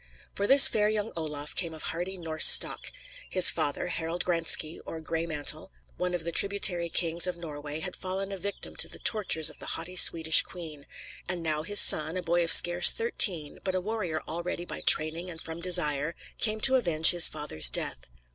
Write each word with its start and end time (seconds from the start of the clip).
For 0.33 0.47
this 0.47 0.67
fair 0.67 0.89
young 0.89 1.13
Olaf 1.15 1.53
came 1.53 1.75
of 1.75 1.83
hardy 1.83 2.17
Norse 2.17 2.47
stock. 2.47 2.91
His 3.29 3.51
father, 3.51 3.85
Harald 3.89 4.25
Graenske, 4.25 4.79
or 4.83 4.99
"Gray 4.99 5.27
mantle," 5.27 5.71
one 5.95 6.15
of 6.15 6.23
the 6.23 6.31
tributary 6.31 6.89
kings 6.89 7.27
of 7.27 7.37
Norway, 7.37 7.81
had 7.81 7.95
fallen 7.95 8.31
a 8.31 8.39
victim 8.39 8.75
to 8.77 8.87
the 8.87 8.97
tortures 8.97 9.51
of 9.51 9.59
the 9.59 9.67
haughty 9.77 9.95
Swedish 9.95 10.41
queen; 10.41 10.87
and 11.29 11.43
now 11.43 11.61
his 11.61 11.79
son, 11.79 12.17
a 12.17 12.23
boy 12.23 12.43
of 12.43 12.51
scarce 12.51 12.89
thirteen, 12.89 13.59
but 13.63 13.75
a 13.75 13.79
warrior 13.79 14.23
already 14.27 14.65
by 14.65 14.81
training 14.81 15.29
and 15.29 15.39
from 15.39 15.59
desire, 15.61 16.15
came 16.39 16.59
to 16.61 16.73
avenge 16.77 17.11
his 17.11 17.27
father's 17.27 17.69
death. 17.69 18.07